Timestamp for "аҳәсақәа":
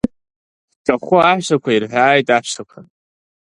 1.21-1.71, 2.35-2.79